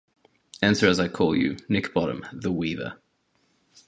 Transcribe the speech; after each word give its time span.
Answer 0.63 0.87
as 0.87 0.99
I 0.99 1.09
call 1.09 1.37
you. 1.37 1.57
Nick 1.69 1.93
Bottom, 1.93 2.25
the 2.33 2.51
weaver. 2.51 2.99